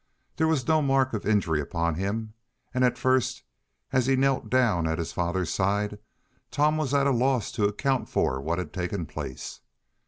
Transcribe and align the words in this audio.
There 0.37 0.47
was 0.47 0.67
no 0.67 0.81
mark 0.81 1.13
of 1.13 1.27
injury 1.27 1.61
upon 1.61 1.93
him, 1.93 2.33
and 2.73 2.83
at 2.83 2.97
first, 2.97 3.43
as 3.93 4.07
he 4.07 4.15
knelt 4.15 4.49
down 4.49 4.87
at 4.87 4.97
his 4.97 5.13
father's 5.13 5.51
side, 5.53 5.99
Tom 6.49 6.75
was 6.77 6.91
at 6.91 7.05
a 7.05 7.11
loss 7.11 7.51
to 7.51 7.65
account 7.65 8.09
for 8.09 8.41
what 8.41 8.57
had 8.57 8.73
taken 8.73 9.05
place. 9.05 9.59